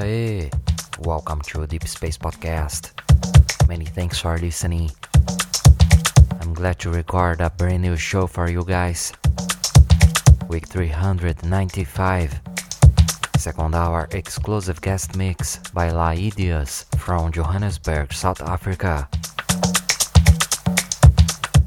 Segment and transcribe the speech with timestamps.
[0.00, 0.48] Aí,
[1.00, 2.92] welcome to Deep Space Podcast.
[3.66, 4.92] Many thanks for listening.
[6.40, 9.12] I'm glad to record a brand new show for you guys.
[10.48, 12.40] Week 395.
[13.38, 19.08] Second hour exclusive guest mix by Laidias from Johannesburg, South Africa.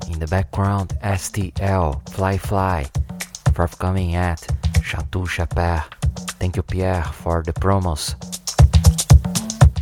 [0.09, 2.85] In the background, STL, Fly Fly,
[3.53, 4.47] forthcoming at
[4.81, 5.83] Chateau Chaper.
[6.41, 8.17] Thank you, Pierre, for the promos.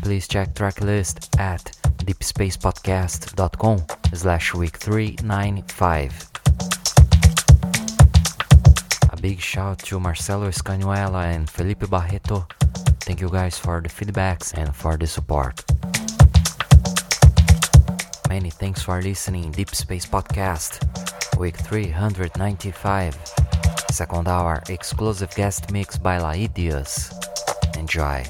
[0.04, 1.64] Please check tracklist at
[2.04, 6.30] deepspacepodcast.com slash week 395.
[9.10, 12.46] A big shout to Marcelo Escanuela and Felipe Barreto.
[13.08, 15.64] Thank you guys for the feedbacks and for the support.
[18.28, 20.84] Many thanks for listening Deep Space Podcast,
[21.40, 23.49] week 395.
[23.92, 27.12] Second hour exclusive guest mix by Laidias.
[27.78, 28.24] Enjoy.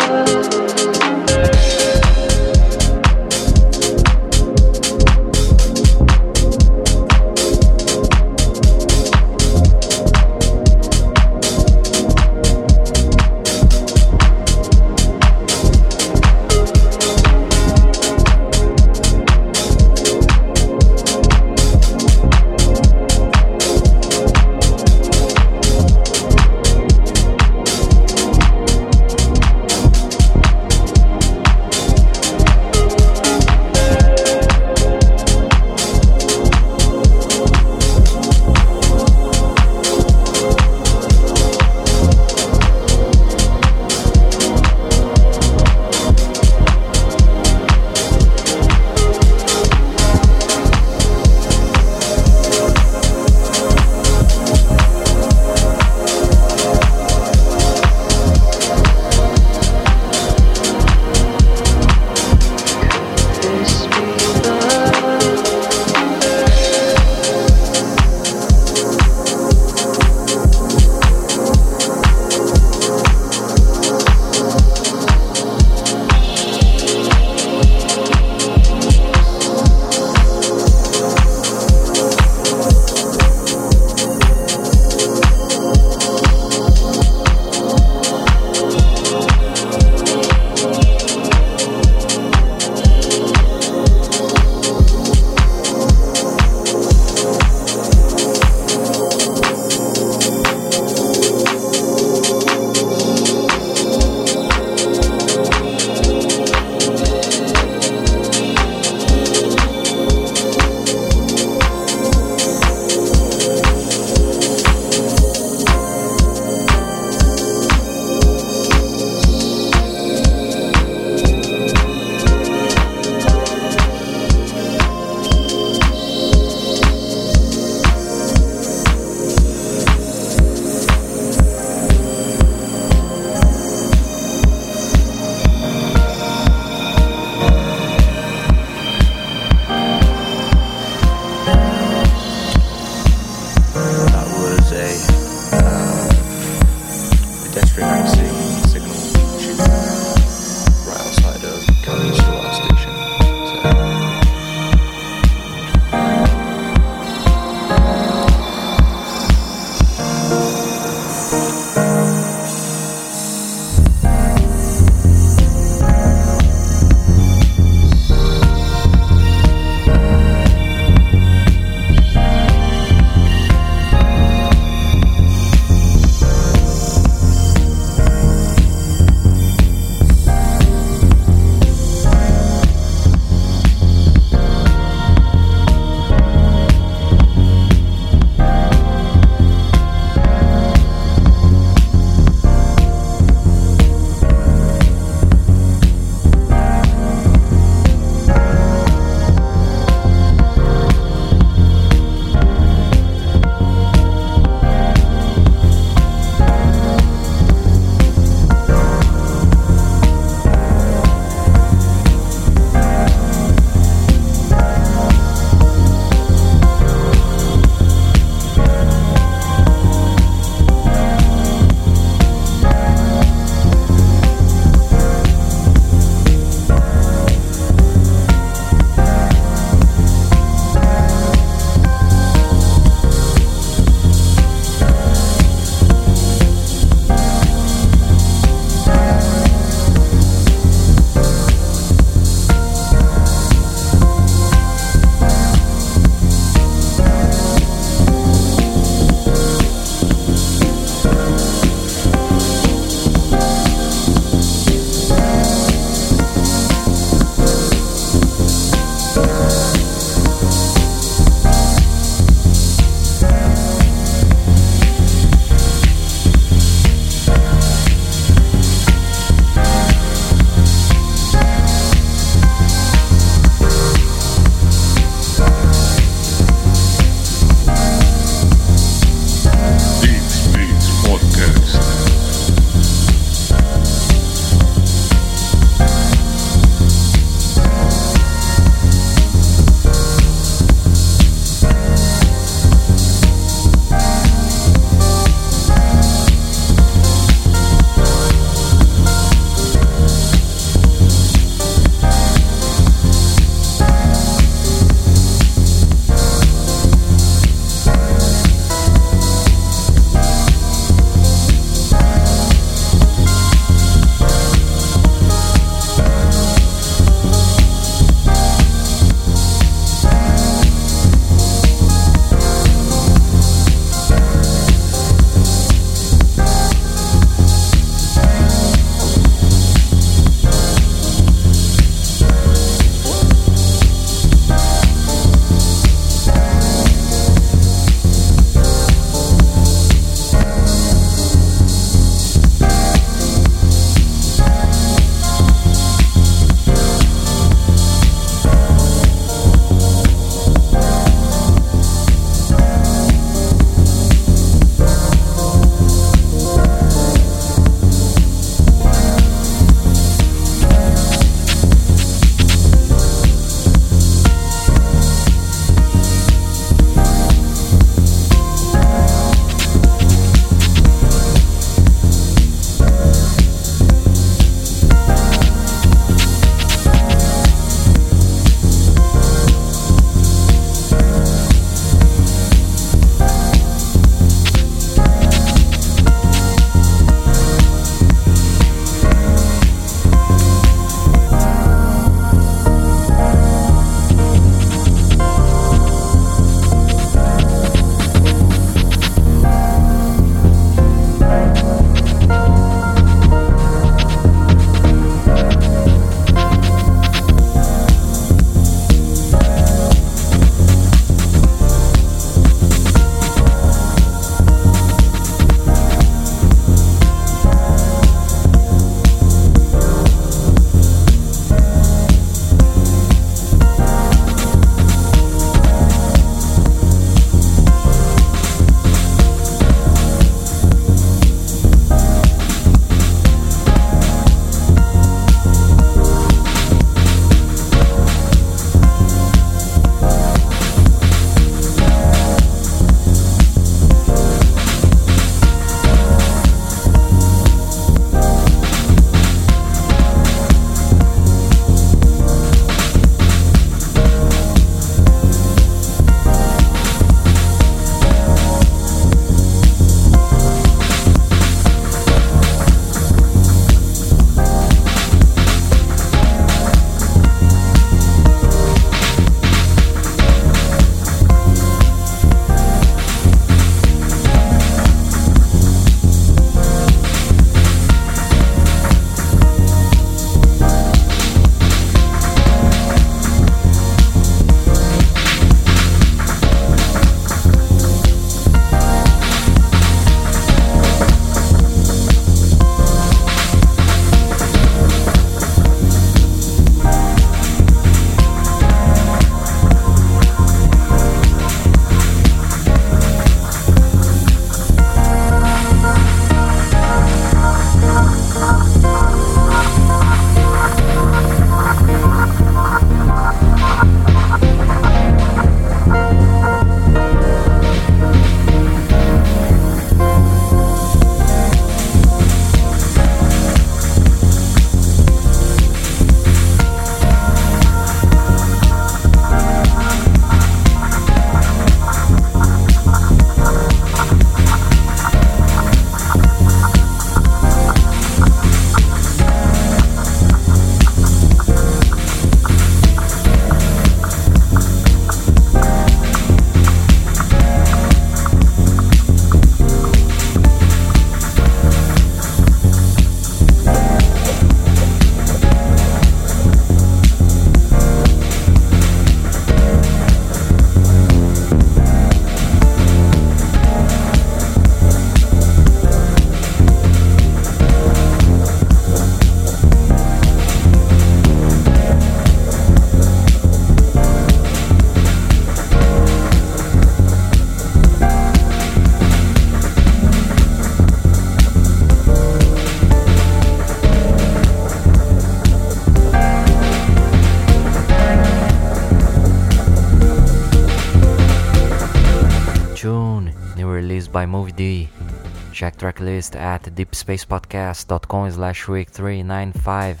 [595.82, 600.00] Tracklist at deepspacepodcast.com slash week 395.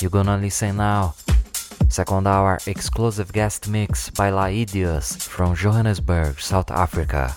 [0.00, 1.14] You're gonna listen now.
[1.88, 7.34] Second hour exclusive guest mix by Laidius from Johannesburg, South Africa.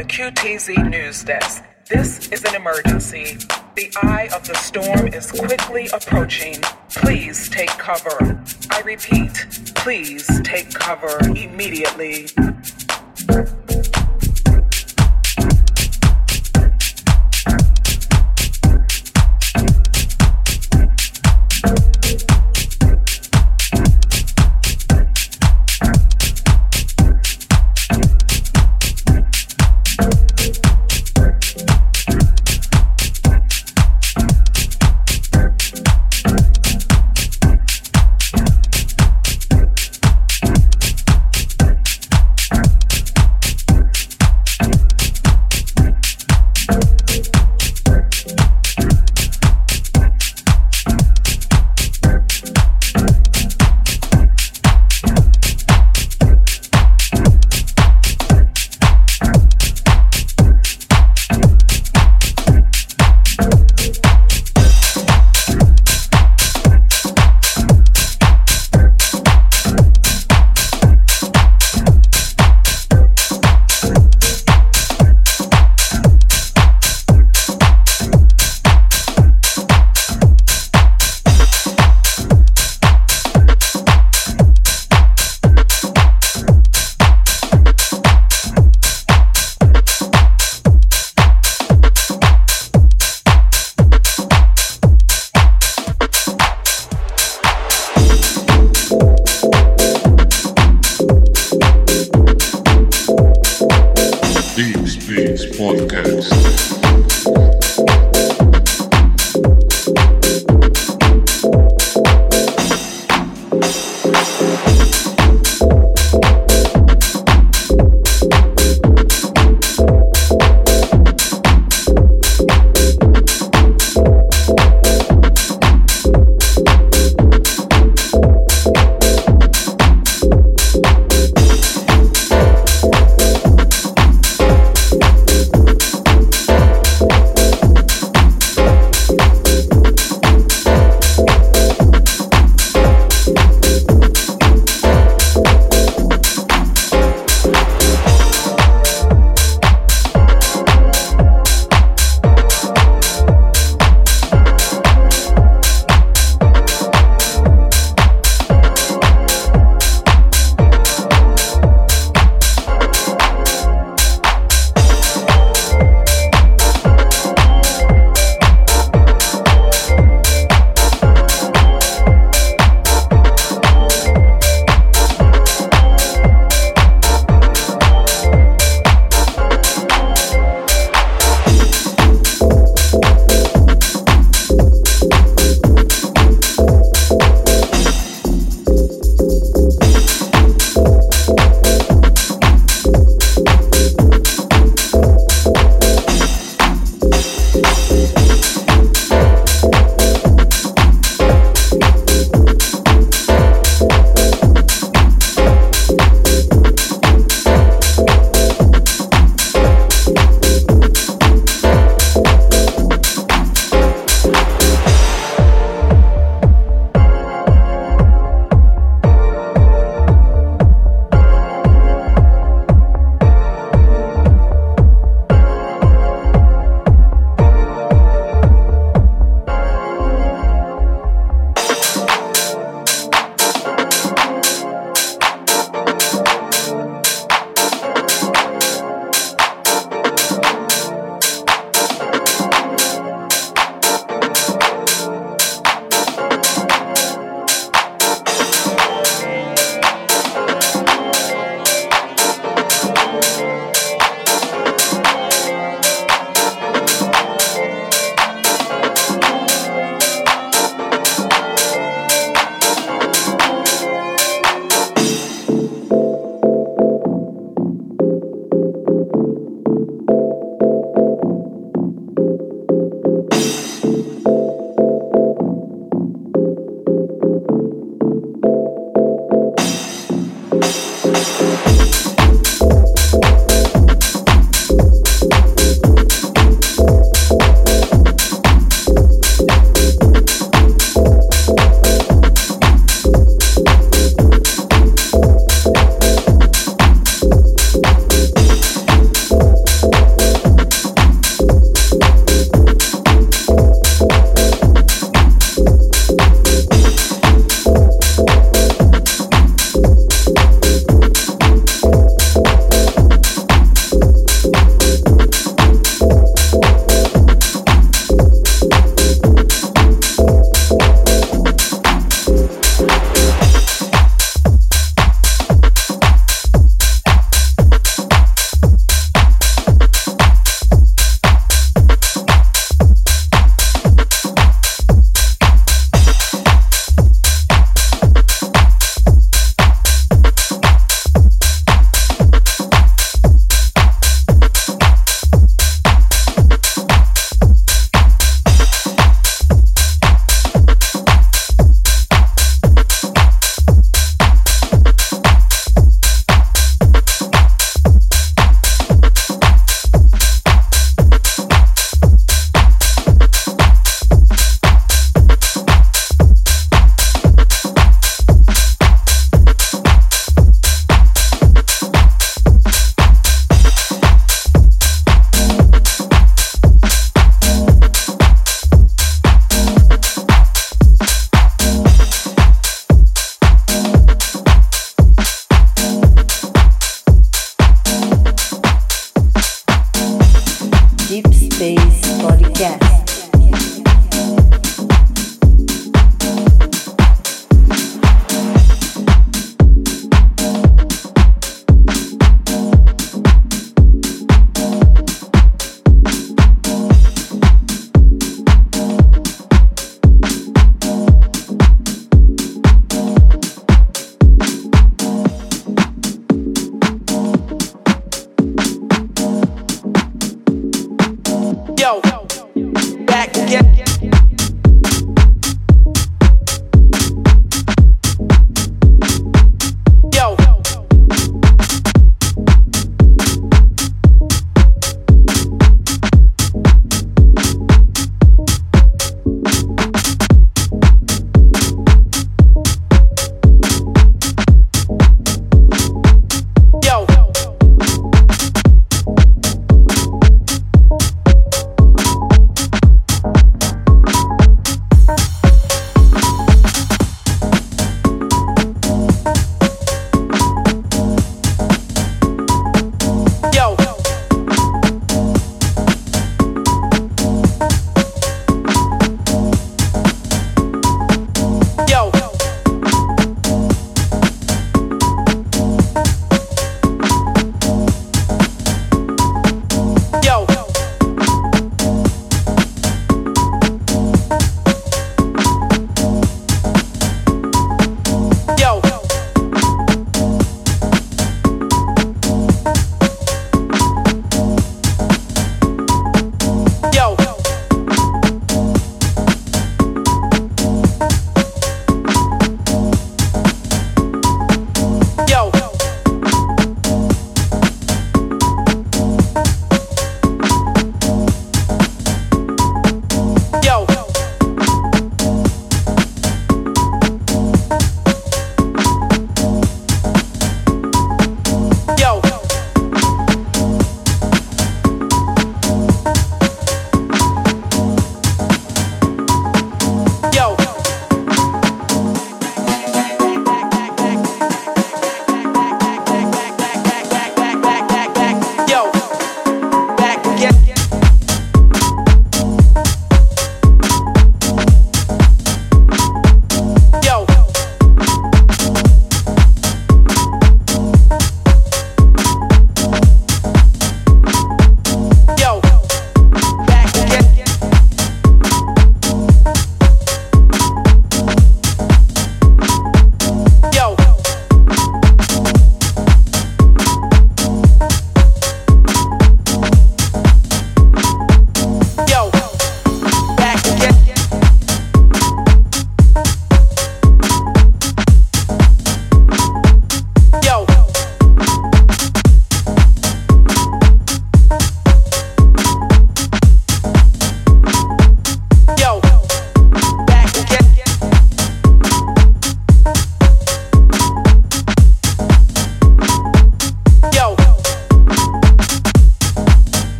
[0.00, 1.62] The QTZ News Desk.
[1.86, 3.36] This is an emergency.
[3.76, 6.54] The eye of the storm is quickly approaching.
[6.88, 8.42] Please take cover.
[8.70, 12.28] I repeat, please take cover immediately.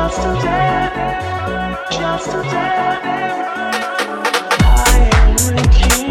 [0.00, 3.00] just a day, just a day.
[4.62, 6.09] I am with you.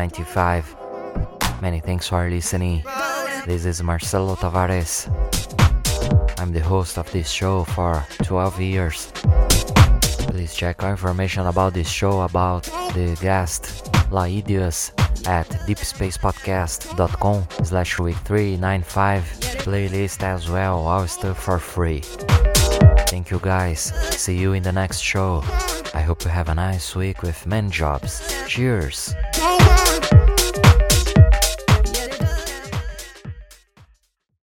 [0.00, 0.76] 95.
[1.60, 2.82] Many thanks for listening.
[3.44, 4.94] This is Marcelo Tavares.
[6.40, 9.12] I'm the host of this show for 12 years.
[10.32, 12.62] Please check our information about this show about
[12.94, 14.90] the guest Laidius
[15.28, 19.22] at deepspacepodcast.com slash week 395
[19.66, 22.00] playlist as well all stuff for free
[23.12, 25.42] thank you guys see you in the next show
[25.92, 29.14] i hope you have a nice week with many jobs cheers